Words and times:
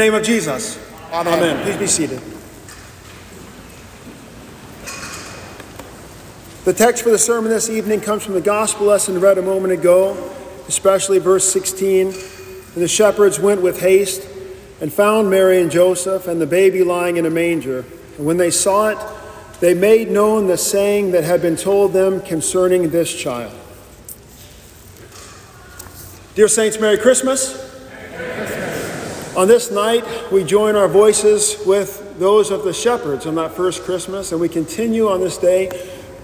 name 0.00 0.14
of 0.14 0.22
Jesus. 0.22 0.78
Amen. 1.12 1.34
Amen. 1.34 1.62
Please 1.62 1.76
be 1.76 1.86
seated. 1.86 2.20
The 6.64 6.72
text 6.72 7.02
for 7.02 7.10
the 7.10 7.18
sermon 7.18 7.50
this 7.50 7.68
evening 7.68 8.00
comes 8.00 8.24
from 8.24 8.32
the 8.32 8.40
gospel 8.40 8.86
lesson 8.86 9.20
read 9.20 9.36
a 9.36 9.42
moment 9.42 9.74
ago, 9.74 10.32
especially 10.68 11.18
verse 11.18 11.52
16. 11.52 12.06
And 12.06 12.14
the 12.76 12.88
shepherds 12.88 13.38
went 13.38 13.60
with 13.60 13.80
haste 13.80 14.26
and 14.80 14.90
found 14.90 15.28
Mary 15.28 15.60
and 15.60 15.70
Joseph 15.70 16.26
and 16.26 16.40
the 16.40 16.46
baby 16.46 16.82
lying 16.82 17.18
in 17.18 17.26
a 17.26 17.30
manger. 17.30 17.84
And 18.16 18.24
when 18.24 18.38
they 18.38 18.50
saw 18.50 18.88
it, 18.88 18.98
they 19.60 19.74
made 19.74 20.10
known 20.10 20.46
the 20.46 20.56
saying 20.56 21.10
that 21.10 21.24
had 21.24 21.42
been 21.42 21.56
told 21.56 21.92
them 21.92 22.22
concerning 22.22 22.88
this 22.88 23.14
child. 23.14 23.52
Dear 26.34 26.48
Saints, 26.48 26.80
Merry 26.80 26.96
Christmas. 26.96 27.69
On 29.40 29.48
this 29.48 29.70
night, 29.70 30.04
we 30.30 30.44
join 30.44 30.76
our 30.76 30.86
voices 30.86 31.56
with 31.64 32.18
those 32.18 32.50
of 32.50 32.62
the 32.62 32.74
shepherds 32.74 33.24
on 33.24 33.36
that 33.36 33.52
first 33.52 33.84
Christmas, 33.84 34.32
and 34.32 34.40
we 34.40 34.50
continue 34.50 35.08
on 35.08 35.20
this 35.20 35.38
day 35.38 35.70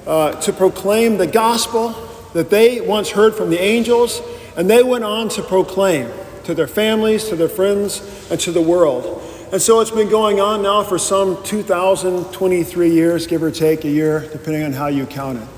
uh, 0.06 0.38
to 0.42 0.52
proclaim 0.52 1.16
the 1.16 1.26
gospel 1.26 1.94
that 2.34 2.50
they 2.50 2.82
once 2.82 3.08
heard 3.08 3.34
from 3.34 3.48
the 3.48 3.58
angels, 3.58 4.20
and 4.58 4.68
they 4.68 4.82
went 4.82 5.02
on 5.02 5.30
to 5.30 5.42
proclaim 5.42 6.10
to 6.44 6.52
their 6.52 6.66
families, 6.66 7.26
to 7.30 7.36
their 7.36 7.48
friends, 7.48 8.02
and 8.30 8.38
to 8.40 8.52
the 8.52 8.60
world. 8.60 9.22
And 9.50 9.62
so 9.62 9.80
it's 9.80 9.90
been 9.90 10.10
going 10.10 10.38
on 10.38 10.62
now 10.62 10.82
for 10.82 10.98
some 10.98 11.42
2,023 11.42 12.90
years, 12.90 13.26
give 13.26 13.42
or 13.42 13.50
take 13.50 13.86
a 13.86 13.90
year, 13.90 14.28
depending 14.30 14.62
on 14.62 14.74
how 14.74 14.88
you 14.88 15.06
count 15.06 15.38
it. 15.38 15.48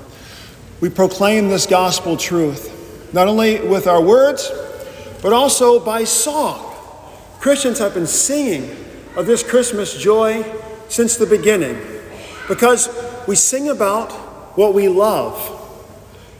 We 0.79 0.89
proclaim 0.89 1.49
this 1.49 1.65
gospel 1.65 2.15
truth, 2.15 3.13
not 3.13 3.27
only 3.27 3.59
with 3.59 3.85
our 3.85 4.01
words, 4.01 4.49
but 5.21 5.33
also 5.33 5.83
by 5.83 6.05
song. 6.05 6.67
Christians 7.39 7.79
have 7.79 7.93
been 7.93 8.07
singing 8.07 8.75
of 9.15 9.25
this 9.25 9.43
Christmas 9.43 9.97
joy 9.97 10.45
since 10.87 11.15
the 11.15 11.25
beginning 11.25 11.79
because 12.47 12.89
we 13.27 13.35
sing 13.35 13.69
about 13.69 14.11
what 14.57 14.73
we 14.73 14.87
love 14.87 15.55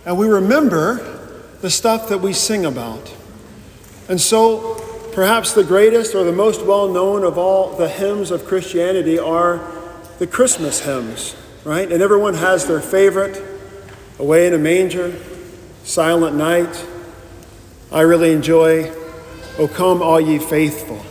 and 0.06 0.18
we 0.18 0.28
remember 0.28 1.18
the 1.62 1.70
stuff 1.70 2.10
that 2.10 2.20
we 2.20 2.34
sing 2.34 2.66
about. 2.66 3.14
And 4.08 4.20
so 4.20 4.80
Perhaps 5.20 5.54
the 5.54 5.64
greatest 5.64 6.16
or 6.16 6.24
the 6.24 6.32
most 6.32 6.66
well 6.66 6.88
known 6.88 7.24
of 7.24 7.38
all 7.38 7.76
the 7.76 7.90
hymns 7.90 8.32
of 8.32 8.46
Christianity 8.46 9.18
are 9.18 9.60
the 10.20 10.28
Christmas 10.28 10.80
hymns, 10.82 11.36
right? 11.66 11.92
And 11.92 12.02
everyone 12.02 12.36
has 12.36 12.68
their 12.68 12.80
favorite 12.80 13.44
Away 14.20 14.48
in 14.48 14.54
a 14.54 14.58
Manger, 14.58 15.16
Silent 15.84 16.36
Night. 16.38 16.86
I 17.92 18.02
really 18.02 18.32
enjoy 18.32 18.94
O 19.60 19.68
come, 19.68 20.02
all 20.02 20.22
ye 20.22 20.40
faithful. 20.40 21.02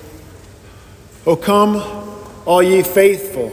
O 1.26 1.36
come, 1.36 1.76
all 2.46 2.62
ye 2.62 2.82
faithful, 2.82 3.52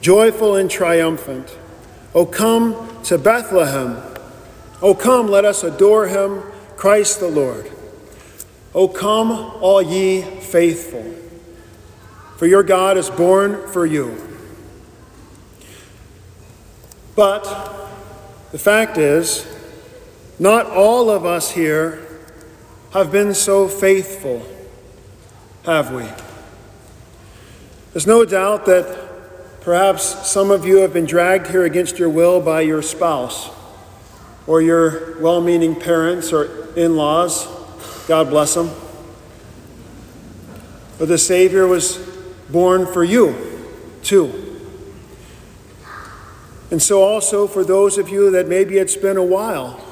joyful 0.00 0.56
and 0.56 0.68
triumphant. 0.68 1.56
O 2.16 2.26
come 2.26 3.00
to 3.04 3.16
Bethlehem. 3.16 4.02
O 4.82 4.92
come, 4.92 5.28
let 5.28 5.44
us 5.44 5.62
adore 5.62 6.08
him, 6.08 6.42
Christ 6.76 7.20
the 7.20 7.28
Lord. 7.28 7.70
O 8.74 8.88
come, 8.88 9.30
all 9.30 9.80
ye 9.80 10.22
faithful, 10.22 11.14
for 12.38 12.46
your 12.46 12.64
God 12.64 12.96
is 12.96 13.08
born 13.10 13.68
for 13.68 13.86
you. 13.86 14.20
But 17.14 17.44
the 18.50 18.58
fact 18.58 18.98
is, 18.98 19.46
not 20.40 20.66
all 20.66 21.08
of 21.08 21.24
us 21.24 21.52
here 21.52 22.07
have 22.98 23.12
been 23.12 23.34
so 23.34 23.68
faithful, 23.68 24.46
have 25.64 25.92
we? 25.92 26.04
There's 27.92 28.06
no 28.06 28.24
doubt 28.24 28.66
that 28.66 29.60
perhaps 29.60 30.28
some 30.28 30.50
of 30.50 30.64
you 30.64 30.78
have 30.78 30.92
been 30.92 31.06
dragged 31.06 31.48
here 31.48 31.64
against 31.64 31.98
your 31.98 32.08
will 32.08 32.40
by 32.40 32.62
your 32.62 32.82
spouse 32.82 33.50
or 34.46 34.62
your 34.62 35.20
well 35.20 35.40
meaning 35.40 35.74
parents 35.74 36.32
or 36.32 36.74
in 36.74 36.96
laws 36.96 37.46
God 38.08 38.30
bless 38.30 38.54
them. 38.54 38.70
But 40.98 41.08
the 41.08 41.18
Savior 41.18 41.66
was 41.66 41.98
born 42.48 42.86
for 42.86 43.04
you, 43.04 43.36
too. 44.02 44.62
And 46.70 46.82
so, 46.82 47.02
also 47.02 47.46
for 47.46 47.64
those 47.64 47.98
of 47.98 48.08
you 48.08 48.30
that 48.30 48.48
maybe 48.48 48.78
it's 48.78 48.96
been 48.96 49.18
a 49.18 49.24
while 49.24 49.84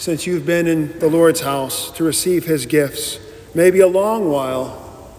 since 0.00 0.26
you've 0.26 0.46
been 0.46 0.66
in 0.66 0.98
the 0.98 1.08
Lord's 1.08 1.42
house 1.42 1.90
to 1.90 2.02
receive 2.02 2.46
His 2.46 2.64
gifts, 2.64 3.18
maybe 3.54 3.80
a 3.80 3.86
long 3.86 4.30
while, 4.30 5.12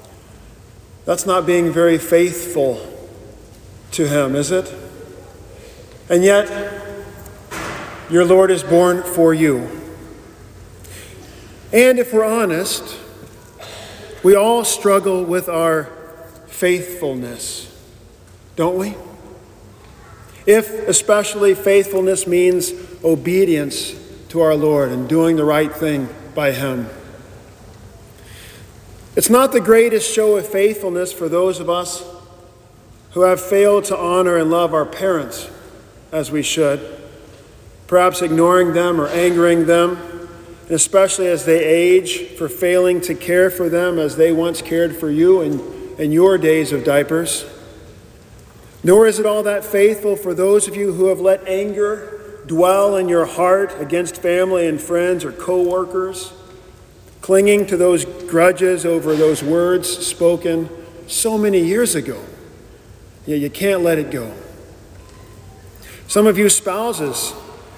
that's 1.06 1.28
not 1.28 1.46
being 1.46 1.72
very 1.72 2.00
faithful 2.00 2.82
to 3.92 4.08
Him, 4.08 4.36
is 4.36 4.50
it? 4.50 4.74
And 6.10 6.24
yet, 6.24 6.50
your 8.10 8.26
Lord 8.26 8.50
is 8.50 8.64
born 8.64 9.04
for 9.04 9.36
you. 9.36 9.70
And 11.72 12.00
if 12.00 12.12
we're 12.12 12.26
honest, 12.26 12.98
we 14.24 14.34
all 14.34 14.66
struggle 14.66 15.24
with 15.24 15.48
our 15.48 15.92
faithfulness, 16.48 17.72
don't 18.56 18.78
we? 18.78 18.96
If 20.48 20.72
especially 20.88 21.54
faithfulness 21.54 22.26
means 22.26 22.74
obedience 23.04 24.01
to 24.32 24.40
our 24.40 24.56
Lord 24.56 24.92
and 24.92 25.10
doing 25.10 25.36
the 25.36 25.44
right 25.44 25.74
thing 25.74 26.08
by 26.34 26.54
Him. 26.54 26.90
It's 29.18 29.30
not 29.30 29.52
the 29.52 29.60
greatest 29.60 30.10
show 30.10 30.38
of 30.38 30.48
faithfulness 30.48 31.12
for 31.12 31.28
those 31.28 31.60
of 31.60 31.70
us 31.70 32.02
who 33.12 33.24
have 33.24 33.42
failed 33.42 33.84
to 33.86 33.98
honor 33.98 34.38
and 34.38 34.50
love 34.50 34.74
our 34.74 34.86
parents 34.86 35.50
as 36.14 36.32
we 36.32 36.42
should, 36.42 36.80
perhaps 37.88 38.22
ignoring 38.22 38.72
them 38.72 39.02
or 39.02 39.08
angering 39.10 39.66
them 39.66 39.98
and 40.72 40.78
especially 40.78 41.28
as 41.28 41.44
they 41.44 41.62
age, 41.66 42.28
for 42.38 42.48
failing 42.48 43.02
to 43.02 43.14
care 43.14 43.50
for 43.50 43.68
them 43.68 44.00
as 44.00 44.16
they 44.16 44.32
once 44.32 44.62
cared 44.62 44.96
for 44.96 45.10
you 45.10 45.42
in, 45.42 45.60
in 45.98 46.14
your 46.14 46.38
days 46.38 46.72
of 46.72 46.86
diapers. 46.86 47.46
Nor 48.82 49.06
is 49.06 49.20
it 49.20 49.26
all 49.26 49.44
that 49.44 49.66
faithful 49.66 50.16
for 50.16 50.34
those 50.34 50.70
of 50.70 50.78
you 50.78 50.94
who 50.94 51.08
have 51.08 51.20
let 51.20 51.46
anger 51.46 52.21
dwell 52.46 52.96
in 52.98 53.08
your 53.08 53.26
heart 53.26 53.80
against 53.80 54.18
family 54.18 54.68
and 54.68 54.80
friends 54.80 55.24
or 55.24 55.32
coworkers, 55.32 56.34
clinging 57.22 57.66
to 57.68 57.78
those 57.78 58.06
grudges 58.06 58.86
over 58.86 59.16
those 59.16 59.44
words 59.44 59.90
spoken 59.90 60.70
so 61.08 61.38
many 61.38 61.60
years 61.60 61.96
ago. 61.96 62.24
Yeah, 63.26 63.36
you 63.36 63.50
can't 63.50 63.82
let 63.82 64.00
it 64.00 64.10
go. 64.10 64.34
Some 66.08 66.28
of 66.28 66.38
you 66.38 66.50
spouses 66.50 67.34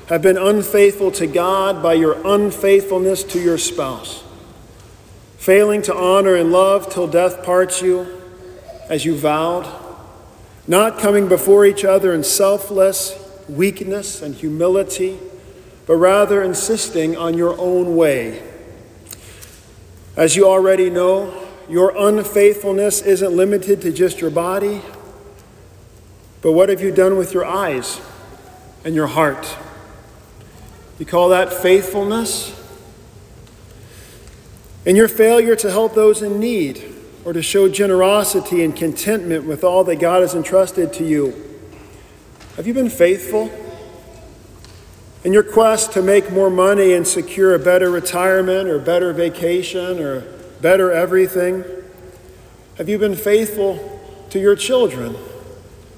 have 0.08 0.22
been 0.22 0.38
unfaithful 0.38 1.12
to 1.12 1.28
God 1.28 1.84
by 1.84 1.94
your 1.94 2.18
unfaithfulness 2.26 3.24
to 3.26 3.40
your 3.40 3.58
spouse, 3.58 4.24
failing 5.38 5.82
to 5.84 5.96
honor 5.96 6.36
and 6.36 6.52
love 6.52 6.92
till 6.92 7.08
death 7.08 7.44
parts 7.44 7.82
you 7.82 8.08
as 8.90 9.06
you 9.06 9.16
vowed, 9.16 9.68
not 10.68 11.00
coming 11.00 11.28
before 11.28 11.66
each 11.66 11.84
other 11.86 12.14
in 12.14 12.24
selfless 12.24 13.23
weakness 13.50 14.22
and 14.22 14.36
humility, 14.36 15.18
but 15.86 15.96
rather 15.96 16.42
insisting 16.42 17.16
on 17.18 17.38
your 17.38 17.58
own 17.60 17.96
way. 17.96 18.42
As 20.16 20.36
you 20.36 20.48
already 20.48 20.90
know, 20.90 21.48
your 21.68 21.94
unfaithfulness 21.98 23.02
isn't 23.02 23.32
limited 23.32 23.82
to 23.82 23.92
just 23.92 24.22
your 24.22 24.30
body, 24.30 24.82
but 26.42 26.52
what 26.52 26.70
have 26.70 26.82
you 26.82 26.92
done 26.92 27.18
with 27.18 27.34
your 27.34 27.46
eyes 27.46 28.02
and 28.84 28.94
your 28.94 29.08
heart? 29.08 29.58
You 31.00 31.06
call 31.06 31.30
that 31.30 31.52
faithfulness? 31.52 32.60
In 34.86 34.96
your 34.96 35.08
failure 35.08 35.56
to 35.56 35.72
help 35.72 35.96
those 35.96 36.22
in 36.22 36.40
need 36.40 36.84
or 37.24 37.32
to 37.32 37.42
show 37.42 37.70
generosity 37.70 38.64
and 38.64 38.76
contentment 38.76 39.46
with 39.46 39.64
all 39.64 39.86
that 39.86 39.96
God 39.96 40.22
has 40.22 40.36
entrusted 40.36 40.92
to 40.94 41.06
you, 41.06 41.53
have 42.56 42.68
you 42.68 42.74
been 42.74 42.90
faithful? 42.90 43.52
In 45.24 45.34
your 45.34 45.44
quest 45.44 45.94
to 45.94 46.02
make 46.02 46.32
more 46.32 46.50
money 46.50 46.94
and 46.94 47.08
secure 47.08 47.56
a 47.56 47.60
better 47.60 47.90
retirement 47.90 48.70
or 48.70 48.78
better 48.78 49.12
vacation 49.12 50.00
or 50.00 50.22
better 50.62 50.92
everything, 50.92 51.64
have 52.78 52.90
you 52.90 53.00
been 53.00 53.16
faithful 53.16 54.02
to 54.30 54.40
your 54.40 54.56
children 54.56 55.16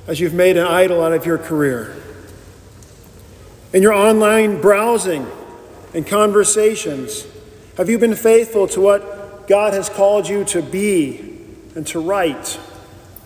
as 0.07 0.19
you've 0.19 0.33
made 0.33 0.55
an 0.55 0.67
idol 0.67 1.03
out 1.03 1.11
of 1.11 1.25
your 1.25 1.37
career? 1.37 1.95
In 3.73 3.81
your 3.81 3.93
online 3.93 4.61
browsing 4.61 5.27
and 5.93 6.07
conversations, 6.07 7.25
have 7.75 7.89
you 7.89 7.97
been 7.97 8.15
faithful 8.15 8.67
to 8.69 8.79
what 8.79 9.47
God 9.49 9.73
has 9.73 9.89
called 9.89 10.29
you 10.29 10.45
to 10.45 10.61
be 10.61 11.37
and 11.75 11.85
to 11.87 11.99
write 11.99 12.57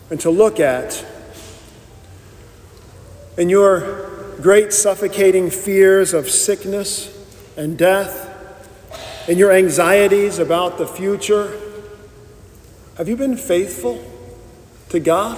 and 0.10 0.20
to 0.22 0.32
look 0.32 0.60
at? 0.60 1.06
In 3.40 3.48
your 3.48 4.36
great 4.42 4.74
suffocating 4.74 5.50
fears 5.50 6.14
of 6.14 6.30
sickness 6.30 7.18
and 7.56 7.78
death, 7.78 8.26
in 9.30 9.38
your 9.38 9.54
anxieties 9.54 10.40
about 10.40 10.78
the 10.78 10.86
future, 10.86 11.58
Have 12.98 13.08
you 13.08 13.16
been 13.16 13.38
faithful 13.38 14.04
to 14.90 15.00
God? 15.00 15.38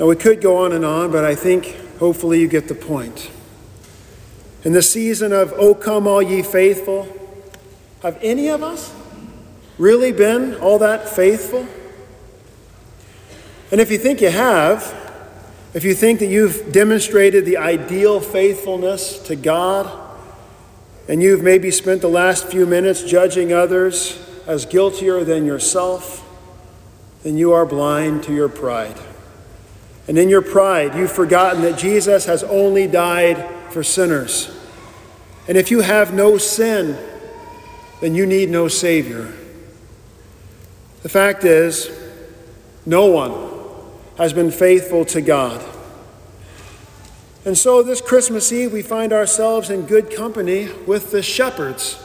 Now, 0.00 0.06
we 0.06 0.16
could 0.16 0.40
go 0.40 0.64
on 0.64 0.72
and 0.72 0.86
on, 0.86 1.12
but 1.12 1.22
I 1.22 1.34
think 1.34 1.98
hopefully 1.98 2.40
you 2.40 2.48
get 2.48 2.66
the 2.68 2.74
point. 2.74 3.30
In 4.62 4.72
the 4.72 4.80
season 4.80 5.34
of 5.34 5.52
O 5.52 5.74
come, 5.74 6.06
all 6.06 6.22
ye 6.22 6.42
faithful, 6.42 7.06
have 8.00 8.18
any 8.22 8.48
of 8.48 8.62
us 8.62 8.94
really 9.76 10.12
been 10.12 10.54
all 10.54 10.78
that 10.78 11.10
faithful? 11.10 11.68
And 13.70 13.82
if 13.82 13.90
you 13.90 13.98
think 13.98 14.22
you 14.22 14.30
have, 14.30 15.03
if 15.74 15.82
you 15.82 15.92
think 15.92 16.20
that 16.20 16.26
you've 16.26 16.72
demonstrated 16.72 17.44
the 17.44 17.56
ideal 17.56 18.20
faithfulness 18.20 19.18
to 19.24 19.34
God, 19.34 20.02
and 21.08 21.20
you've 21.20 21.42
maybe 21.42 21.70
spent 21.72 22.00
the 22.00 22.08
last 22.08 22.46
few 22.46 22.64
minutes 22.64 23.02
judging 23.02 23.52
others 23.52 24.18
as 24.46 24.64
guiltier 24.64 25.24
than 25.24 25.44
yourself, 25.44 26.24
then 27.24 27.36
you 27.36 27.52
are 27.52 27.66
blind 27.66 28.22
to 28.22 28.32
your 28.32 28.48
pride. 28.48 28.96
And 30.06 30.16
in 30.16 30.28
your 30.28 30.42
pride, 30.42 30.94
you've 30.94 31.12
forgotten 31.12 31.62
that 31.62 31.76
Jesus 31.76 32.26
has 32.26 32.44
only 32.44 32.86
died 32.86 33.44
for 33.70 33.82
sinners. 33.82 34.56
And 35.48 35.58
if 35.58 35.70
you 35.70 35.80
have 35.80 36.14
no 36.14 36.38
sin, 36.38 36.96
then 38.00 38.14
you 38.14 38.26
need 38.26 38.48
no 38.48 38.68
Savior. 38.68 39.32
The 41.02 41.08
fact 41.08 41.44
is, 41.44 41.90
no 42.86 43.06
one 43.06 43.53
has 44.16 44.32
been 44.32 44.50
faithful 44.50 45.04
to 45.06 45.20
God. 45.20 45.64
And 47.44 47.58
so 47.58 47.82
this 47.82 48.00
Christmas 48.00 48.50
Eve, 48.52 48.72
we 48.72 48.82
find 48.82 49.12
ourselves 49.12 49.68
in 49.68 49.82
good 49.82 50.14
company 50.14 50.70
with 50.86 51.10
the 51.10 51.22
shepherds 51.22 52.00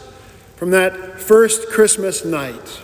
from 0.57 0.71
that 0.71 1.19
first 1.19 1.69
Christmas 1.69 2.25
night. 2.25 2.81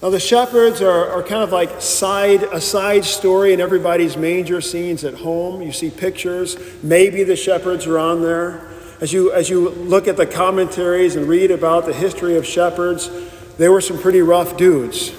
Now, 0.00 0.10
the 0.10 0.20
shepherds 0.20 0.82
are, 0.82 1.10
are 1.10 1.22
kind 1.22 1.42
of 1.42 1.50
like 1.50 1.80
side, 1.80 2.44
a 2.44 2.60
side 2.60 3.04
story 3.04 3.52
in 3.52 3.60
everybody's 3.60 4.16
manger 4.16 4.60
scenes 4.60 5.02
at 5.02 5.14
home. 5.14 5.62
You 5.62 5.72
see 5.72 5.90
pictures, 5.90 6.56
maybe 6.82 7.24
the 7.24 7.34
shepherds 7.34 7.86
are 7.86 7.98
on 7.98 8.22
there. 8.22 8.68
As 9.00 9.12
you, 9.12 9.32
as 9.32 9.50
you 9.50 9.70
look 9.70 10.06
at 10.06 10.16
the 10.16 10.26
commentaries 10.26 11.16
and 11.16 11.26
read 11.26 11.50
about 11.50 11.86
the 11.86 11.94
history 11.94 12.36
of 12.36 12.46
shepherds, 12.46 13.10
they 13.58 13.68
were 13.68 13.80
some 13.80 13.98
pretty 13.98 14.20
rough 14.20 14.56
dudes. 14.56 15.12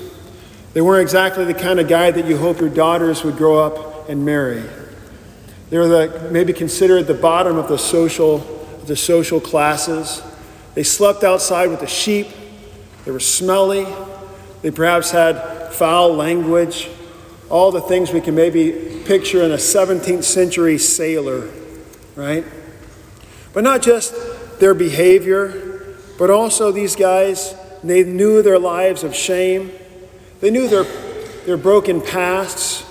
They 0.78 0.82
weren't 0.82 1.02
exactly 1.02 1.44
the 1.44 1.56
kind 1.56 1.80
of 1.80 1.88
guy 1.88 2.12
that 2.12 2.28
you 2.28 2.38
hope 2.38 2.60
your 2.60 2.70
daughters 2.70 3.24
would 3.24 3.36
grow 3.36 3.58
up 3.58 4.10
and 4.10 4.24
marry. 4.24 4.62
They 5.72 5.80
were 5.80 5.88
the, 5.88 6.30
maybe 6.32 6.54
considered 6.54 7.08
the 7.08 7.16
bottom 7.16 7.58
of 7.58 7.68
the 7.68 7.80
social, 7.80 8.38
the 8.86 8.96
social 8.96 9.42
classes. 9.42 10.22
They 10.76 10.84
slept 10.84 11.24
outside 11.24 11.72
with 11.72 11.80
the 11.80 11.88
sheep. 11.88 12.28
They 13.06 13.12
were 13.12 13.20
smelly. 13.20 13.88
They 14.62 14.70
perhaps 14.70 15.10
had 15.10 15.74
foul 15.74 16.14
language. 16.14 16.92
All 17.50 17.72
the 17.72 17.82
things 17.82 18.14
we 18.14 18.22
can 18.22 18.36
maybe 18.36 19.02
picture 19.04 19.42
in 19.42 19.52
a 19.54 19.58
17th 19.58 20.26
century 20.26 20.78
sailor, 20.78 21.50
right? 22.16 22.46
But 23.52 23.64
not 23.64 23.82
just 23.82 24.14
their 24.60 24.76
behavior, 24.76 25.96
but 26.20 26.30
also 26.30 26.72
these 26.72 26.96
guys, 26.96 27.56
they 27.84 28.04
knew 28.04 28.44
their 28.44 28.60
lives 28.60 29.04
of 29.04 29.16
shame. 29.16 29.72
They 30.40 30.52
knew 30.52 30.68
their, 30.68 30.84
their 31.46 31.58
broken 31.58 32.02
pasts. 32.02 32.86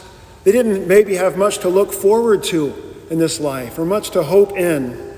They 0.45 0.53
didn't 0.53 0.87
maybe 0.87 1.15
have 1.15 1.37
much 1.37 1.59
to 1.59 1.69
look 1.69 1.93
forward 1.93 2.43
to 2.45 2.75
in 3.11 3.19
this 3.19 3.41
life 3.41 3.79
or 3.79 3.85
much 3.85 4.11
to 4.11 4.23
hope 4.23 4.57
in. 4.57 5.15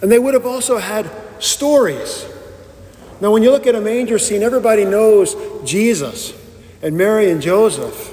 And 0.00 0.10
they 0.10 0.18
would 0.18 0.34
have 0.34 0.46
also 0.46 0.78
had 0.78 1.10
stories. 1.38 2.26
Now, 3.20 3.32
when 3.32 3.42
you 3.42 3.50
look 3.50 3.66
at 3.66 3.74
a 3.74 3.80
manger 3.80 4.18
scene, 4.18 4.42
everybody 4.42 4.84
knows 4.84 5.34
Jesus 5.64 6.32
and 6.82 6.96
Mary 6.96 7.30
and 7.30 7.42
Joseph. 7.42 8.10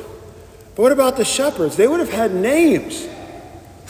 But 0.75 0.81
what 0.81 0.91
about 0.91 1.15
the 1.15 1.25
shepherds? 1.25 1.77
They 1.77 1.87
would 1.87 1.99
have 1.99 2.11
had 2.11 2.33
names 2.33 3.07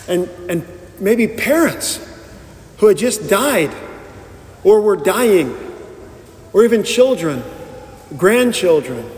and, 0.08 0.30
and 0.50 0.68
maybe 1.00 1.28
parents 1.28 2.00
who 2.78 2.88
had 2.88 2.98
just 2.98 3.30
died 3.30 3.74
or 4.64 4.82
were 4.82 4.98
dying, 4.98 5.56
or 6.52 6.64
even 6.64 6.84
children, 6.84 7.44
grandchildren 8.18 9.10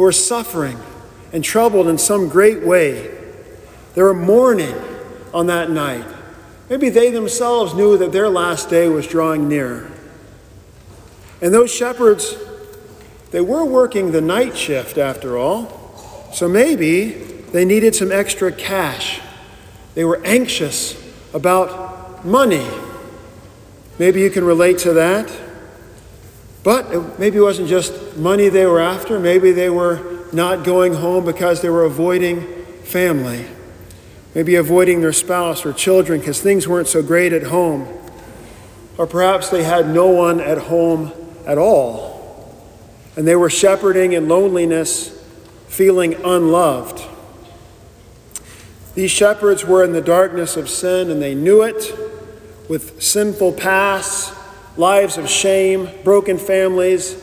who 0.00 0.06
are 0.06 0.12
suffering 0.12 0.78
and 1.30 1.44
troubled 1.44 1.86
in 1.86 1.98
some 1.98 2.26
great 2.26 2.62
way. 2.62 3.14
They 3.94 4.00
were 4.00 4.14
mourning 4.14 4.74
on 5.34 5.48
that 5.48 5.68
night. 5.68 6.06
Maybe 6.70 6.88
they 6.88 7.10
themselves 7.10 7.74
knew 7.74 7.98
that 7.98 8.10
their 8.10 8.30
last 8.30 8.70
day 8.70 8.88
was 8.88 9.06
drawing 9.06 9.46
near. 9.46 9.92
And 11.42 11.52
those 11.52 11.70
shepherds, 11.70 12.34
they 13.30 13.42
were 13.42 13.62
working 13.62 14.12
the 14.12 14.22
night 14.22 14.56
shift 14.56 14.96
after 14.96 15.36
all, 15.36 15.68
so 16.32 16.48
maybe 16.48 17.10
they 17.52 17.66
needed 17.66 17.94
some 17.94 18.10
extra 18.10 18.50
cash. 18.50 19.20
They 19.94 20.06
were 20.06 20.22
anxious 20.24 20.96
about 21.34 22.24
money. 22.24 22.66
Maybe 23.98 24.22
you 24.22 24.30
can 24.30 24.44
relate 24.44 24.78
to 24.78 24.94
that. 24.94 25.30
But 26.62 26.92
it, 26.92 27.18
maybe 27.18 27.38
it 27.38 27.42
wasn't 27.42 27.68
just 27.68 28.16
money 28.16 28.48
they 28.48 28.66
were 28.66 28.80
after. 28.80 29.18
Maybe 29.18 29.52
they 29.52 29.70
were 29.70 30.20
not 30.32 30.64
going 30.64 30.94
home 30.94 31.24
because 31.24 31.62
they 31.62 31.70
were 31.70 31.84
avoiding 31.84 32.42
family. 32.84 33.46
Maybe 34.34 34.54
avoiding 34.56 35.00
their 35.00 35.12
spouse 35.12 35.64
or 35.64 35.72
children 35.72 36.20
because 36.20 36.40
things 36.40 36.68
weren't 36.68 36.88
so 36.88 37.02
great 37.02 37.32
at 37.32 37.44
home. 37.44 37.88
Or 38.98 39.06
perhaps 39.06 39.48
they 39.48 39.64
had 39.64 39.88
no 39.88 40.08
one 40.08 40.40
at 40.40 40.58
home 40.58 41.12
at 41.46 41.58
all. 41.58 42.54
And 43.16 43.26
they 43.26 43.36
were 43.36 43.50
shepherding 43.50 44.12
in 44.12 44.28
loneliness, 44.28 45.08
feeling 45.68 46.14
unloved. 46.24 47.02
These 48.94 49.10
shepherds 49.10 49.64
were 49.64 49.82
in 49.82 49.92
the 49.92 50.00
darkness 50.00 50.56
of 50.56 50.68
sin 50.68 51.10
and 51.10 51.22
they 51.22 51.34
knew 51.34 51.62
it 51.62 51.96
with 52.68 53.02
sinful 53.02 53.54
pasts, 53.54 54.32
lives 54.76 55.18
of 55.18 55.28
shame, 55.28 55.88
broken 56.04 56.38
families, 56.38 57.16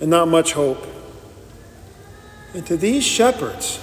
and 0.00 0.10
not 0.10 0.28
much 0.28 0.52
hope. 0.52 0.86
And 2.54 2.66
to 2.66 2.76
these 2.76 3.04
shepherds, 3.04 3.80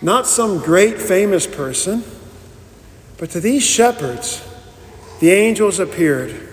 not 0.00 0.26
some 0.26 0.58
great 0.58 1.00
famous 1.00 1.46
person, 1.46 2.04
but 3.18 3.30
to 3.30 3.40
these 3.40 3.64
shepherds, 3.64 4.42
the 5.20 5.32
angels 5.32 5.80
appeared. 5.80 6.48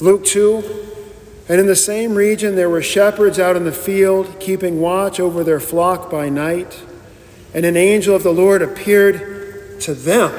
Luke 0.00 0.24
2 0.24 0.84
And 1.48 1.60
in 1.60 1.66
the 1.66 1.76
same 1.76 2.14
region 2.14 2.54
there 2.54 2.70
were 2.70 2.82
shepherds 2.82 3.38
out 3.38 3.56
in 3.56 3.64
the 3.64 3.72
field, 3.72 4.38
keeping 4.38 4.80
watch 4.80 5.18
over 5.18 5.42
their 5.42 5.60
flock 5.60 6.10
by 6.10 6.28
night. 6.28 6.82
And 7.52 7.66
an 7.66 7.76
angel 7.76 8.14
of 8.14 8.22
the 8.22 8.32
Lord 8.32 8.62
appeared 8.62 9.80
to 9.80 9.94
them. 9.94 10.32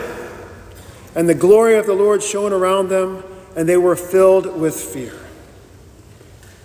And 1.15 1.27
the 1.27 1.35
glory 1.35 1.75
of 1.77 1.85
the 1.85 1.93
Lord 1.93 2.23
shone 2.23 2.53
around 2.53 2.89
them, 2.89 3.23
and 3.57 3.67
they 3.67 3.75
were 3.75 3.95
filled 3.95 4.55
with 4.55 4.75
fear. 4.75 5.19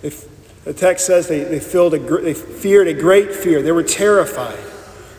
If, 0.03 0.29
the 0.63 0.73
text 0.73 1.07
says 1.07 1.27
they, 1.27 1.43
they, 1.43 1.59
filled 1.59 1.95
a, 1.95 1.99
they 1.99 2.35
feared 2.35 2.87
a 2.87 2.93
great 2.93 3.33
fear. 3.33 3.63
They 3.63 3.71
were 3.71 3.83
terrified. 3.83 4.59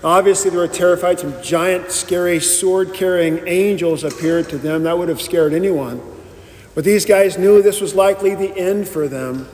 Obviously, 0.04 0.50
they 0.50 0.56
were 0.56 0.68
terrified. 0.68 1.18
Some 1.18 1.34
giant, 1.42 1.90
scary, 1.90 2.38
sword 2.38 2.94
carrying 2.94 3.46
angels 3.48 4.04
appeared 4.04 4.48
to 4.50 4.58
them. 4.58 4.84
That 4.84 4.96
would 4.96 5.08
have 5.08 5.20
scared 5.20 5.52
anyone. 5.52 6.00
But 6.76 6.84
these 6.84 7.04
guys 7.04 7.36
knew 7.36 7.60
this 7.60 7.80
was 7.80 7.94
likely 7.94 8.34
the 8.34 8.56
end 8.56 8.88
for 8.88 9.08
them. 9.08 9.48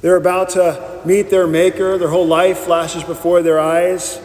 They're 0.00 0.16
about 0.16 0.50
to 0.50 1.00
meet 1.04 1.30
their 1.30 1.46
Maker. 1.46 1.98
Their 1.98 2.08
whole 2.08 2.26
life 2.26 2.58
flashes 2.58 3.02
before 3.02 3.42
their 3.42 3.58
eyes. 3.58 4.20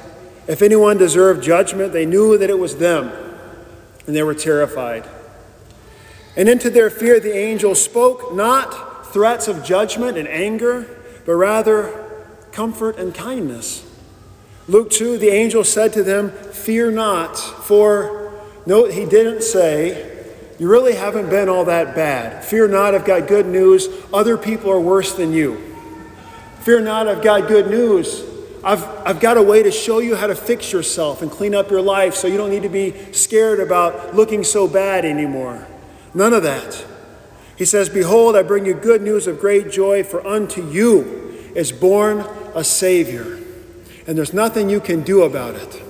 If 0.48 0.62
anyone 0.62 0.98
deserved 0.98 1.44
judgment, 1.44 1.94
they 1.94 2.06
knew 2.06 2.38
that 2.38 2.50
it 2.50 2.60
was 2.60 2.78
them, 2.78 3.12
and 4.06 4.16
they 4.16 4.24
were 4.24 4.36
terrified. 4.36 5.08
And 6.38 6.48
into 6.48 6.70
their 6.70 6.92
fear, 6.92 7.20
the 7.20 7.36
angel 7.36 7.74
spoke 7.74 8.34
not 8.34 9.12
threats 9.12 9.48
of 9.48 9.64
judgment 9.64 10.20
and 10.20 10.28
anger, 10.28 10.88
but 11.26 11.34
rather 11.34 12.06
comfort 12.52 12.98
and 12.98 13.14
kindness. 13.14 13.84
Luke 14.68 14.92
2, 14.92 15.18
the 15.18 15.30
angel 15.30 15.64
said 15.64 15.94
to 15.94 16.04
them, 16.04 16.30
Fear 16.30 16.92
not, 16.92 17.38
for, 17.38 18.34
note, 18.68 18.92
he 18.92 19.06
didn't 19.06 19.42
say, 19.42 20.26
You 20.60 20.70
really 20.70 20.94
haven't 20.94 21.32
been 21.32 21.50
all 21.50 21.66
that 21.66 21.96
bad. 21.96 22.46
Fear 22.46 22.68
not, 22.68 22.94
I've 22.94 23.06
got 23.06 23.28
good 23.28 23.48
news. 23.48 23.88
Other 24.14 24.38
people 24.38 24.72
are 24.72 24.80
worse 24.80 25.16
than 25.16 25.34
you. 25.34 25.58
Fear 26.60 26.82
not, 26.82 27.08
I've 27.08 27.24
got 27.24 27.48
good 27.48 27.68
news. 27.68 28.24
I've, 28.64 28.84
I've 29.08 29.20
got 29.20 29.38
a 29.38 29.42
way 29.42 29.64
to 29.64 29.72
show 29.72 30.00
you 30.00 30.16
how 30.16 30.28
to 30.28 30.36
fix 30.36 30.72
yourself 30.72 31.24
and 31.24 31.32
clean 31.32 31.56
up 31.56 31.72
your 31.72 31.82
life 31.82 32.14
so 32.14 32.28
you 32.28 32.38
don't 32.38 32.52
need 32.52 32.64
to 32.64 32.70
be 32.70 33.12
scared 33.14 33.60
about 33.60 34.16
looking 34.16 34.44
so 34.44 34.68
bad 34.68 35.04
anymore. 35.04 35.66
None 36.14 36.34
of 36.34 36.44
that. 36.44 36.86
He 37.58 37.66
says, 37.66 37.90
Behold, 37.90 38.36
I 38.36 38.44
bring 38.44 38.66
you 38.66 38.74
good 38.74 39.02
news 39.02 39.28
of 39.28 39.40
great 39.40 39.72
joy, 39.72 40.04
for 40.04 40.26
unto 40.26 40.68
you 40.68 41.52
is 41.56 41.72
born 41.72 42.20
a 42.54 42.64
Savior 42.64 43.38
and 44.08 44.18
there's 44.18 44.34
nothing 44.34 44.70
you 44.70 44.80
can 44.80 45.04
do 45.04 45.24
about 45.24 45.56
it. 45.56 45.84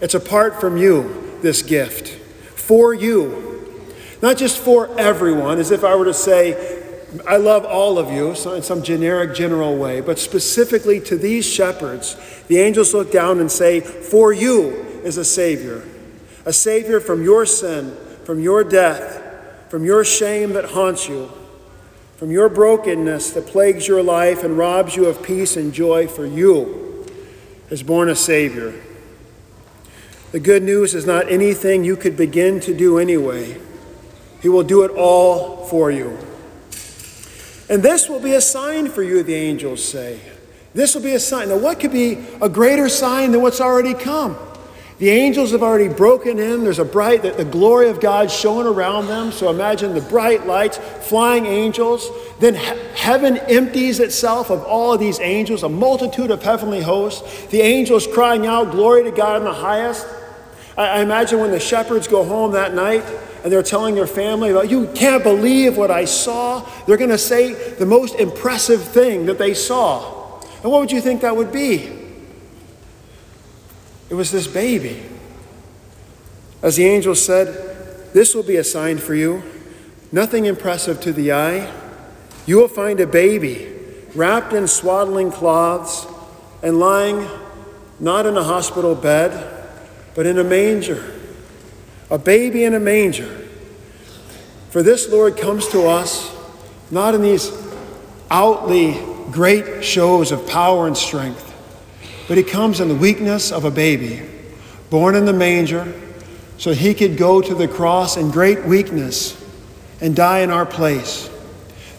It's 0.00 0.14
apart 0.14 0.60
from 0.60 0.76
you, 0.76 1.38
this 1.40 1.62
gift. 1.62 2.08
For 2.08 2.92
you. 2.92 3.80
Not 4.20 4.36
just 4.36 4.58
for 4.58 4.96
everyone, 5.00 5.58
as 5.58 5.70
if 5.70 5.82
I 5.82 5.96
were 5.96 6.04
to 6.04 6.14
say, 6.14 6.82
I 7.26 7.38
love 7.38 7.64
all 7.64 7.98
of 7.98 8.12
you 8.12 8.30
in 8.54 8.62
some 8.62 8.82
generic, 8.82 9.34
general 9.34 9.76
way, 9.76 10.00
but 10.02 10.18
specifically 10.18 11.00
to 11.00 11.16
these 11.16 11.46
shepherds, 11.46 12.16
the 12.48 12.58
angels 12.58 12.92
look 12.92 13.10
down 13.10 13.40
and 13.40 13.50
say, 13.50 13.80
For 13.80 14.32
you 14.32 14.72
is 15.04 15.16
a 15.16 15.24
Savior, 15.24 15.82
a 16.44 16.52
Savior 16.52 17.00
from 17.00 17.22
your 17.22 17.46
sin, 17.46 17.96
from 18.24 18.40
your 18.40 18.62
death, 18.62 19.22
from 19.74 19.84
your 19.84 20.04
shame 20.04 20.52
that 20.52 20.66
haunts 20.66 21.08
you, 21.08 21.28
from 22.16 22.30
your 22.30 22.48
brokenness 22.48 23.32
that 23.32 23.44
plagues 23.44 23.88
your 23.88 24.04
life 24.04 24.44
and 24.44 24.56
robs 24.56 24.94
you 24.94 25.06
of 25.06 25.20
peace 25.20 25.56
and 25.56 25.74
joy. 25.74 26.06
For 26.06 26.24
you 26.24 27.04
has 27.70 27.82
born 27.82 28.08
a 28.08 28.14
Savior. 28.14 28.72
The 30.30 30.38
good 30.38 30.62
news 30.62 30.94
is 30.94 31.06
not 31.06 31.28
anything 31.28 31.82
you 31.82 31.96
could 31.96 32.16
begin 32.16 32.60
to 32.60 32.72
do 32.72 33.00
anyway. 33.00 33.60
He 34.40 34.48
will 34.48 34.62
do 34.62 34.84
it 34.84 34.92
all 34.92 35.66
for 35.66 35.90
you. 35.90 36.18
And 37.68 37.82
this 37.82 38.08
will 38.08 38.20
be 38.20 38.34
a 38.34 38.40
sign 38.40 38.88
for 38.88 39.02
you, 39.02 39.24
the 39.24 39.34
angels 39.34 39.84
say. 39.84 40.20
This 40.72 40.94
will 40.94 41.02
be 41.02 41.14
a 41.14 41.20
sign. 41.20 41.48
Now, 41.48 41.58
what 41.58 41.80
could 41.80 41.90
be 41.90 42.24
a 42.40 42.48
greater 42.48 42.88
sign 42.88 43.32
than 43.32 43.42
what's 43.42 43.60
already 43.60 43.94
come? 43.94 44.36
The 44.98 45.10
angels 45.10 45.50
have 45.50 45.62
already 45.62 45.88
broken 45.88 46.38
in. 46.38 46.62
There's 46.62 46.78
a 46.78 46.84
bright, 46.84 47.22
the, 47.22 47.32
the 47.32 47.44
glory 47.44 47.88
of 47.88 48.00
God 48.00 48.30
showing 48.30 48.66
around 48.66 49.08
them. 49.08 49.32
So 49.32 49.50
imagine 49.50 49.92
the 49.92 50.00
bright 50.00 50.46
lights, 50.46 50.78
flying 50.78 51.46
angels. 51.46 52.08
Then 52.38 52.54
he- 52.54 52.78
heaven 52.94 53.38
empties 53.38 53.98
itself 53.98 54.50
of 54.50 54.62
all 54.62 54.92
of 54.92 55.00
these 55.00 55.18
angels, 55.18 55.64
a 55.64 55.68
multitude 55.68 56.30
of 56.30 56.42
heavenly 56.44 56.80
hosts. 56.80 57.46
The 57.46 57.60
angels 57.60 58.06
crying 58.06 58.46
out, 58.46 58.70
Glory 58.70 59.02
to 59.02 59.10
God 59.10 59.38
in 59.38 59.44
the 59.44 59.52
highest. 59.52 60.06
I, 60.76 60.86
I 60.86 61.00
imagine 61.00 61.40
when 61.40 61.50
the 61.50 61.60
shepherds 61.60 62.06
go 62.06 62.24
home 62.24 62.52
that 62.52 62.72
night 62.72 63.04
and 63.42 63.52
they're 63.52 63.64
telling 63.64 63.96
their 63.96 64.06
family 64.06 64.50
about, 64.52 64.70
you 64.70 64.86
can't 64.94 65.24
believe 65.24 65.76
what 65.76 65.90
I 65.90 66.04
saw, 66.04 66.66
they're 66.86 66.96
going 66.96 67.10
to 67.10 67.18
say 67.18 67.74
the 67.74 67.86
most 67.86 68.14
impressive 68.14 68.82
thing 68.82 69.26
that 69.26 69.38
they 69.38 69.54
saw. 69.54 70.40
And 70.62 70.70
what 70.70 70.80
would 70.80 70.92
you 70.92 71.00
think 71.00 71.20
that 71.22 71.36
would 71.36 71.52
be? 71.52 71.93
It 74.14 74.16
was 74.16 74.30
this 74.30 74.46
baby. 74.46 75.02
As 76.62 76.76
the 76.76 76.84
angel 76.84 77.16
said, 77.16 78.12
This 78.12 78.32
will 78.32 78.44
be 78.44 78.54
a 78.54 78.62
sign 78.62 78.98
for 78.98 79.12
you. 79.12 79.42
Nothing 80.12 80.44
impressive 80.44 81.00
to 81.00 81.12
the 81.12 81.32
eye. 81.32 81.68
You 82.46 82.58
will 82.58 82.68
find 82.68 83.00
a 83.00 83.08
baby 83.08 83.74
wrapped 84.14 84.52
in 84.52 84.68
swaddling 84.68 85.32
cloths 85.32 86.06
and 86.62 86.78
lying 86.78 87.28
not 87.98 88.24
in 88.24 88.36
a 88.36 88.44
hospital 88.44 88.94
bed, 88.94 89.66
but 90.14 90.26
in 90.26 90.38
a 90.38 90.44
manger 90.44 91.12
a 92.08 92.16
baby 92.16 92.62
in 92.62 92.74
a 92.74 92.80
manger. 92.80 93.48
For 94.70 94.84
this 94.84 95.08
Lord 95.08 95.36
comes 95.36 95.66
to 95.70 95.88
us 95.88 96.32
not 96.88 97.16
in 97.16 97.22
these 97.22 97.50
outly 98.30 98.96
great 99.32 99.84
shows 99.84 100.30
of 100.30 100.46
power 100.46 100.86
and 100.86 100.96
strength, 100.96 101.43
but 102.28 102.38
he 102.38 102.42
comes 102.42 102.80
in 102.80 102.88
the 102.88 102.94
weakness 102.94 103.52
of 103.52 103.64
a 103.64 103.70
baby, 103.70 104.22
born 104.90 105.14
in 105.14 105.24
the 105.24 105.32
manger, 105.32 105.92
so 106.58 106.72
he 106.72 106.94
could 106.94 107.16
go 107.16 107.40
to 107.40 107.54
the 107.54 107.68
cross 107.68 108.16
in 108.16 108.30
great 108.30 108.64
weakness 108.64 109.40
and 110.00 110.14
die 110.14 110.40
in 110.40 110.50
our 110.50 110.66
place. 110.66 111.30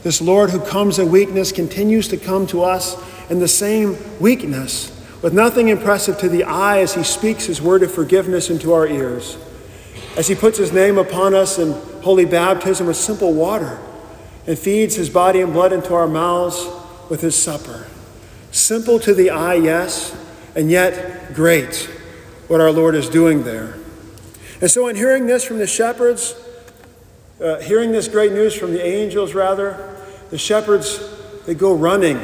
This 0.03 0.21
Lord 0.21 0.49
who 0.49 0.59
comes 0.59 0.99
in 0.99 1.11
weakness 1.11 1.51
continues 1.51 2.07
to 2.09 2.17
come 2.17 2.47
to 2.47 2.63
us 2.63 2.95
in 3.29 3.39
the 3.39 3.47
same 3.47 3.97
weakness, 4.19 4.91
with 5.21 5.33
nothing 5.33 5.69
impressive 5.69 6.17
to 6.19 6.29
the 6.29 6.43
eye 6.43 6.79
as 6.79 6.93
he 6.93 7.03
speaks 7.03 7.45
his 7.45 7.61
word 7.61 7.83
of 7.83 7.91
forgiveness 7.91 8.49
into 8.49 8.73
our 8.73 8.87
ears 8.87 9.37
as 10.17 10.27
he 10.27 10.35
puts 10.35 10.57
his 10.57 10.71
name 10.71 10.97
upon 10.97 11.33
us 11.33 11.59
in 11.59 11.73
holy 12.01 12.25
baptism 12.25 12.87
with 12.87 12.95
simple 12.95 13.33
water 13.33 13.79
and 14.47 14.57
feeds 14.57 14.95
his 14.95 15.09
body 15.09 15.41
and 15.41 15.51
blood 15.51 15.73
into 15.73 15.93
our 15.93 16.07
mouths 16.07 16.65
with 17.09 17.21
his 17.21 17.35
supper. 17.35 17.87
Simple 18.55 18.99
to 19.01 19.13
the 19.13 19.31
eye, 19.31 19.55
yes, 19.55 20.15
and 20.55 20.71
yet 20.71 21.33
great 21.33 21.89
what 22.47 22.61
our 22.61 22.71
Lord 22.71 22.95
is 22.95 23.09
doing 23.09 23.43
there. 23.43 23.75
And 24.61 24.71
so, 24.71 24.87
in 24.87 24.95
hearing 24.95 25.27
this 25.27 25.43
from 25.43 25.57
the 25.57 25.67
shepherds, 25.67 26.35
uh, 27.43 27.59
hearing 27.59 27.91
this 27.91 28.07
great 28.07 28.31
news 28.31 28.55
from 28.55 28.71
the 28.71 28.81
angels, 28.81 29.33
rather, 29.33 29.97
the 30.29 30.37
shepherds, 30.37 31.01
they 31.45 31.53
go 31.53 31.75
running. 31.75 32.17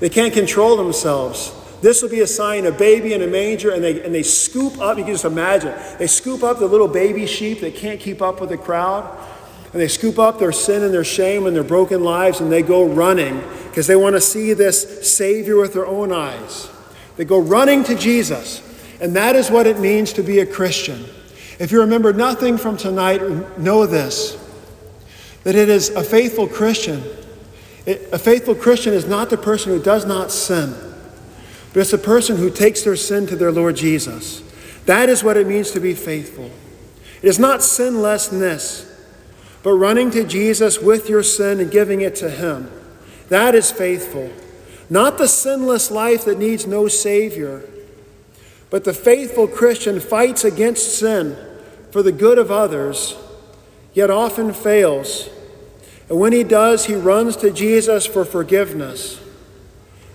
They 0.00 0.08
can't 0.08 0.34
control 0.34 0.76
themselves. 0.76 1.52
This 1.82 2.02
will 2.02 2.10
be 2.10 2.20
a 2.20 2.26
sign, 2.26 2.66
a 2.66 2.72
baby 2.72 3.14
in 3.14 3.22
a 3.22 3.28
manger, 3.28 3.70
and 3.70 3.82
they, 3.82 4.02
and 4.02 4.12
they 4.12 4.24
scoop 4.24 4.80
up, 4.80 4.98
you 4.98 5.04
can 5.04 5.14
just 5.14 5.24
imagine, 5.24 5.72
they 6.00 6.08
scoop 6.08 6.42
up 6.42 6.58
the 6.58 6.66
little 6.66 6.88
baby 6.88 7.26
sheep 7.26 7.60
that 7.60 7.76
can't 7.76 8.00
keep 8.00 8.20
up 8.20 8.40
with 8.40 8.50
the 8.50 8.58
crowd, 8.58 9.04
and 9.72 9.80
they 9.80 9.88
scoop 9.88 10.18
up 10.18 10.38
their 10.38 10.52
sin 10.52 10.82
and 10.82 10.92
their 10.92 11.04
shame 11.04 11.46
and 11.46 11.54
their 11.54 11.64
broken 11.64 12.02
lives, 12.02 12.40
and 12.40 12.50
they 12.50 12.62
go 12.62 12.84
running 12.84 13.42
because 13.68 13.86
they 13.86 13.96
want 13.96 14.16
to 14.16 14.20
see 14.20 14.52
this 14.52 15.08
Savior 15.16 15.56
with 15.56 15.72
their 15.72 15.86
own 15.86 16.12
eyes. 16.12 16.68
They 17.16 17.24
go 17.24 17.38
running 17.38 17.84
to 17.84 17.94
Jesus, 17.94 18.62
and 19.00 19.14
that 19.16 19.36
is 19.36 19.50
what 19.50 19.66
it 19.66 19.78
means 19.78 20.12
to 20.14 20.22
be 20.22 20.40
a 20.40 20.46
Christian. 20.46 21.04
If 21.58 21.70
you 21.70 21.80
remember 21.80 22.12
nothing 22.12 22.56
from 22.56 22.76
tonight, 22.76 23.20
know 23.58 23.86
this 23.86 24.36
that 25.44 25.54
it 25.54 25.70
is 25.70 25.88
a 25.90 26.04
faithful 26.04 26.46
Christian. 26.46 27.02
It, 27.86 28.10
a 28.12 28.18
faithful 28.18 28.54
Christian 28.54 28.92
is 28.92 29.06
not 29.06 29.30
the 29.30 29.38
person 29.38 29.72
who 29.72 29.82
does 29.82 30.04
not 30.04 30.30
sin 30.30 30.74
but 31.72 31.80
it's 31.80 31.92
the 31.92 31.98
person 31.98 32.36
who 32.36 32.50
takes 32.50 32.82
their 32.82 32.96
sin 32.96 33.26
to 33.28 33.36
their 33.36 33.52
Lord 33.52 33.76
Jesus. 33.76 34.42
That 34.86 35.08
is 35.08 35.22
what 35.22 35.36
it 35.36 35.46
means 35.46 35.70
to 35.72 35.80
be 35.80 35.94
faithful. 35.94 36.50
It 37.22 37.28
is 37.28 37.38
not 37.38 37.62
sinlessness, 37.62 38.89
but 39.62 39.72
running 39.74 40.10
to 40.12 40.24
Jesus 40.24 40.80
with 40.80 41.08
your 41.08 41.22
sin 41.22 41.60
and 41.60 41.70
giving 41.70 42.00
it 42.00 42.16
to 42.16 42.30
Him. 42.30 42.70
That 43.28 43.54
is 43.54 43.70
faithful. 43.70 44.30
Not 44.88 45.18
the 45.18 45.28
sinless 45.28 45.90
life 45.90 46.24
that 46.24 46.38
needs 46.38 46.66
no 46.66 46.88
Savior, 46.88 47.62
but 48.70 48.84
the 48.84 48.94
faithful 48.94 49.46
Christian 49.46 50.00
fights 50.00 50.44
against 50.44 50.98
sin 50.98 51.36
for 51.90 52.02
the 52.02 52.12
good 52.12 52.38
of 52.38 52.50
others, 52.50 53.16
yet 53.94 54.10
often 54.10 54.52
fails. 54.52 55.28
And 56.08 56.18
when 56.18 56.32
he 56.32 56.42
does, 56.42 56.86
he 56.86 56.94
runs 56.94 57.36
to 57.36 57.50
Jesus 57.52 58.06
for 58.06 58.24
forgiveness. 58.24 59.20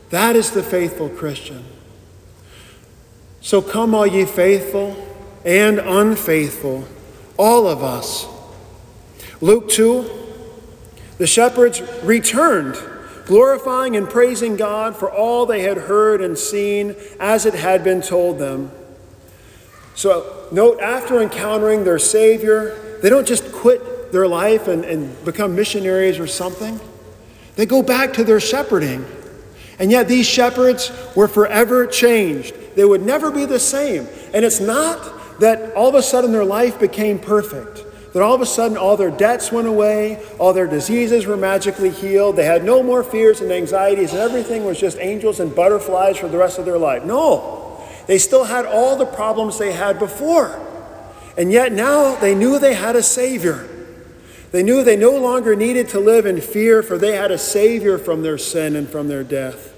That 0.09 0.35
is 0.35 0.51
the 0.51 0.63
faithful 0.63 1.09
Christian. 1.09 1.63
So 3.41 3.61
come, 3.61 3.93
all 3.93 4.07
ye 4.07 4.25
faithful 4.25 4.95
and 5.45 5.79
unfaithful, 5.79 6.87
all 7.37 7.67
of 7.67 7.83
us. 7.83 8.27
Luke 9.45 9.69
2 9.69 10.09
The 11.19 11.27
shepherds 11.27 11.79
returned, 12.01 12.77
glorifying 13.27 13.95
and 13.95 14.09
praising 14.09 14.55
God 14.55 14.95
for 14.95 15.11
all 15.11 15.45
they 15.45 15.61
had 15.61 15.77
heard 15.77 16.19
and 16.19 16.35
seen 16.35 16.95
as 17.19 17.45
it 17.45 17.53
had 17.53 17.83
been 17.83 18.01
told 18.01 18.39
them. 18.39 18.71
So, 19.93 20.47
note, 20.51 20.79
after 20.79 21.21
encountering 21.21 21.83
their 21.83 21.99
Savior, 21.99 22.97
they 23.03 23.09
don't 23.09 23.27
just 23.27 23.51
quit 23.51 24.11
their 24.11 24.27
life 24.27 24.67
and, 24.67 24.83
and 24.83 25.23
become 25.23 25.55
missionaries 25.55 26.17
or 26.17 26.25
something, 26.25 26.79
they 27.55 27.67
go 27.67 27.83
back 27.83 28.13
to 28.13 28.23
their 28.23 28.39
shepherding. 28.39 29.05
And 29.77 29.91
yet 29.91 30.07
these 30.07 30.25
shepherds 30.25 30.91
were 31.15 31.27
forever 31.27 31.85
changed. 31.85 32.55
They 32.75 32.83
would 32.83 33.03
never 33.03 33.29
be 33.29 33.45
the 33.45 33.59
same. 33.59 34.07
And 34.33 34.43
it's 34.43 34.59
not 34.59 35.39
that 35.39 35.71
all 35.75 35.89
of 35.89 35.95
a 35.95 36.01
sudden 36.01 36.31
their 36.31 36.45
life 36.45 36.79
became 36.79 37.19
perfect, 37.19 37.84
that 38.15 38.23
all 38.23 38.33
of 38.33 38.39
a 38.39 38.45
sudden 38.45 38.77
all 38.77 38.95
their 38.95 39.11
debts 39.11 39.51
went 39.51 39.67
away, 39.67 40.23
all 40.39 40.53
their 40.53 40.67
diseases 40.67 41.25
were 41.25 41.35
magically 41.35 41.89
healed, 41.89 42.37
they 42.37 42.45
had 42.45 42.63
no 42.63 42.81
more 42.81 43.03
fears 43.03 43.41
and 43.41 43.51
anxieties, 43.51 44.13
and 44.13 44.21
everything 44.21 44.63
was 44.63 44.79
just 44.79 44.97
angels 44.99 45.41
and 45.41 45.53
butterflies 45.53 46.15
for 46.15 46.29
the 46.29 46.37
rest 46.37 46.57
of 46.57 46.63
their 46.63 46.77
life. 46.77 47.03
No, 47.03 47.85
they 48.07 48.17
still 48.17 48.45
had 48.45 48.65
all 48.65 48.95
the 48.95 49.05
problems 49.05 49.59
they 49.59 49.73
had 49.73 49.99
before. 49.99 50.57
And 51.37 51.51
yet 51.51 51.73
now 51.73 52.15
they 52.15 52.33
knew 52.33 52.57
they 52.57 52.75
had 52.75 52.95
a 52.95 53.03
Savior. 53.03 53.67
They 54.53 54.63
knew 54.63 54.81
they 54.81 54.95
no 54.95 55.17
longer 55.17 55.53
needed 55.53 55.89
to 55.89 55.99
live 55.99 56.25
in 56.25 56.39
fear, 56.39 56.81
for 56.81 56.97
they 56.97 57.17
had 57.17 57.31
a 57.31 57.37
Savior 57.37 57.97
from 57.97 58.23
their 58.23 58.37
sin 58.37 58.77
and 58.77 58.87
from 58.87 59.09
their 59.09 59.25
death. 59.25 59.73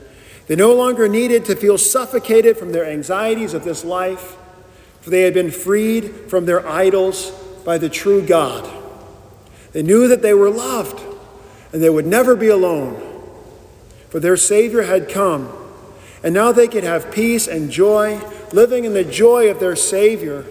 They 0.45 0.55
no 0.55 0.75
longer 0.75 1.07
needed 1.07 1.43
to 1.45 1.55
feel 1.55 1.79
suffocated 1.79 2.55
from 2.55 2.71
their 2.71 2.85
anxieties 2.85 3.55
of 3.55 3.63
this 3.63 3.83
life, 3.83 4.37
for 5.01 5.09
they 5.09 5.21
had 5.21 5.33
been 5.33 5.49
freed 5.49 6.29
from 6.29 6.45
their 6.45 6.69
idols 6.69 7.31
by 7.67 7.77
the 7.77 7.89
true 7.89 8.25
God. 8.25 8.65
They 9.73 9.83
knew 9.83 10.07
that 10.07 10.21
they 10.21 10.33
were 10.33 10.49
loved 10.49 11.03
and 11.73 11.83
they 11.83 11.89
would 11.89 12.07
never 12.07 12.33
be 12.33 12.47
alone, 12.47 12.95
for 14.07 14.21
their 14.21 14.37
Savior 14.37 14.83
had 14.83 15.09
come. 15.09 15.51
And 16.23 16.33
now 16.33 16.53
they 16.53 16.69
could 16.69 16.85
have 16.85 17.11
peace 17.11 17.45
and 17.45 17.69
joy, 17.69 18.21
living 18.53 18.85
in 18.85 18.93
the 18.93 19.03
joy 19.03 19.51
of 19.51 19.59
their 19.59 19.75
Savior 19.75 20.45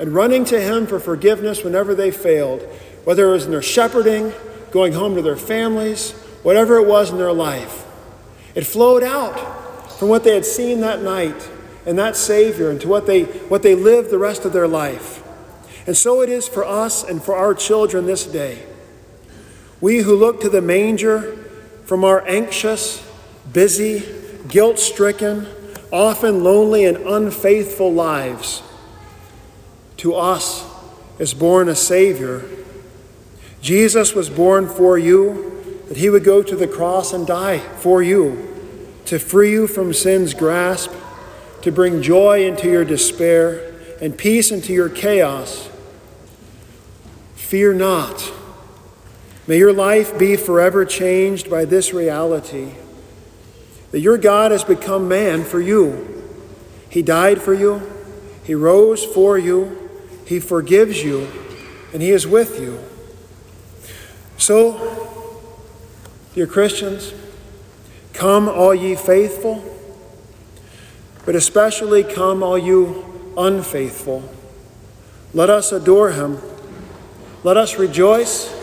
and 0.00 0.12
running 0.12 0.44
to 0.46 0.60
Him 0.60 0.88
for 0.88 0.98
forgiveness 0.98 1.62
whenever 1.62 1.94
they 1.94 2.10
failed 2.10 2.62
whether 3.04 3.28
it 3.28 3.32
was 3.34 3.44
in 3.44 3.52
their 3.52 3.62
shepherding, 3.62 4.32
going 4.72 4.94
home 4.94 5.14
to 5.14 5.22
their 5.22 5.36
families, 5.36 6.10
whatever 6.42 6.76
it 6.78 6.88
was 6.88 7.12
in 7.12 7.18
their 7.18 7.32
life. 7.32 7.86
It 8.56 8.66
flowed 8.66 9.04
out 9.04 9.92
from 9.92 10.08
what 10.08 10.24
they 10.24 10.34
had 10.34 10.44
seen 10.44 10.80
that 10.80 11.02
night 11.02 11.48
and 11.86 11.96
that 12.00 12.16
Savior 12.16 12.72
into 12.72 12.88
what 12.88 13.06
they, 13.06 13.22
what 13.22 13.62
they 13.62 13.76
lived 13.76 14.10
the 14.10 14.18
rest 14.18 14.44
of 14.44 14.52
their 14.52 14.66
life. 14.66 15.22
And 15.88 15.96
so 15.96 16.20
it 16.20 16.28
is 16.28 16.46
for 16.46 16.66
us 16.66 17.02
and 17.02 17.22
for 17.22 17.34
our 17.34 17.54
children 17.54 18.04
this 18.04 18.26
day. 18.26 18.62
We 19.80 20.00
who 20.00 20.14
look 20.14 20.42
to 20.42 20.50
the 20.50 20.60
manger 20.60 21.22
from 21.86 22.04
our 22.04 22.28
anxious, 22.28 23.02
busy, 23.50 24.04
guilt 24.48 24.78
stricken, 24.78 25.46
often 25.90 26.44
lonely 26.44 26.84
and 26.84 26.98
unfaithful 26.98 27.90
lives, 27.90 28.62
to 29.96 30.14
us 30.14 30.66
is 31.18 31.32
born 31.32 31.70
a 31.70 31.74
Savior. 31.74 32.44
Jesus 33.62 34.14
was 34.14 34.28
born 34.28 34.68
for 34.68 34.98
you, 34.98 35.80
that 35.88 35.96
he 35.96 36.10
would 36.10 36.22
go 36.22 36.42
to 36.42 36.54
the 36.54 36.68
cross 36.68 37.14
and 37.14 37.26
die 37.26 37.60
for 37.60 38.02
you, 38.02 38.46
to 39.06 39.18
free 39.18 39.52
you 39.52 39.66
from 39.66 39.94
sin's 39.94 40.34
grasp, 40.34 40.92
to 41.62 41.72
bring 41.72 42.02
joy 42.02 42.44
into 42.44 42.70
your 42.70 42.84
despair 42.84 43.72
and 44.02 44.18
peace 44.18 44.50
into 44.50 44.74
your 44.74 44.90
chaos. 44.90 45.70
Fear 47.48 47.72
not. 47.72 48.30
May 49.46 49.56
your 49.56 49.72
life 49.72 50.18
be 50.18 50.36
forever 50.36 50.84
changed 50.84 51.48
by 51.48 51.64
this 51.64 51.94
reality 51.94 52.74
that 53.90 54.00
your 54.00 54.18
God 54.18 54.50
has 54.50 54.64
become 54.64 55.08
man 55.08 55.44
for 55.44 55.58
you. 55.58 56.26
He 56.90 57.00
died 57.00 57.40
for 57.40 57.54
you, 57.54 57.90
He 58.44 58.54
rose 58.54 59.02
for 59.02 59.38
you, 59.38 59.88
He 60.26 60.40
forgives 60.40 61.02
you, 61.02 61.26
and 61.94 62.02
He 62.02 62.10
is 62.10 62.26
with 62.26 62.60
you. 62.60 62.80
So, 64.36 65.40
dear 66.34 66.46
Christians, 66.46 67.14
come, 68.12 68.46
all 68.46 68.74
ye 68.74 68.94
faithful, 68.94 69.64
but 71.24 71.34
especially 71.34 72.04
come, 72.04 72.42
all 72.42 72.58
you 72.58 73.32
unfaithful. 73.38 74.28
Let 75.32 75.48
us 75.48 75.72
adore 75.72 76.10
Him. 76.10 76.42
Let 77.44 77.56
us 77.56 77.78
rejoice. 77.78 78.54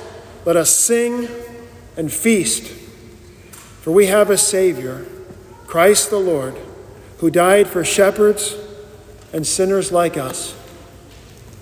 Let 0.46 0.58
us 0.58 0.70
sing 0.70 1.28
and 1.98 2.12
feast. 2.12 2.72
For 3.82 3.92
we 3.92 4.08
have 4.08 4.30
a 4.30 4.38
Savior, 4.38 5.06
Christ 5.68 6.10
the 6.10 6.20
Lord, 6.20 6.56
who 7.20 7.30
died 7.30 7.68
for 7.68 7.84
shepherds 7.84 8.56
and 9.32 9.46
sinners 9.46 9.92
like 9.92 10.18
us. 10.18 10.56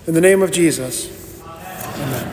In 0.06 0.14
the 0.14 0.20
name 0.20 0.42
of 0.42 0.50
Jesus, 0.50 1.40
amen. 1.42 2.08
amen. 2.08 2.23